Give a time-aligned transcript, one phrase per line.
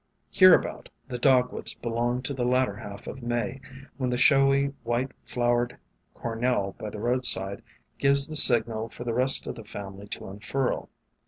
[0.31, 3.61] Hereabout the Dogwoods belong to the latter half of May,
[3.97, 5.77] when the showy White flowering
[6.15, 7.61] Cornel by the roadside
[7.99, 10.89] gives the signal for the rest of the family to unfurl.